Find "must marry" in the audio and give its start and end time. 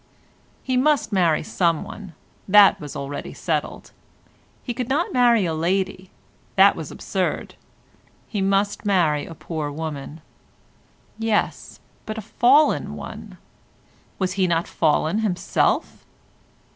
0.77-1.43, 8.41-9.27